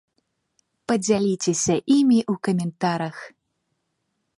[0.91, 3.17] Падзяліцеся імі ў каментарах!